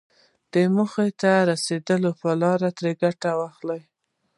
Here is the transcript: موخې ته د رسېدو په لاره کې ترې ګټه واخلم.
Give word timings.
موخې 0.75 1.07
ته 1.21 1.31
د 1.43 1.45
رسېدو 1.49 2.09
په 2.21 2.29
لاره 2.41 2.69
کې 2.71 2.75
ترې 2.77 2.91
ګټه 3.01 3.29
واخلم. 3.39 3.81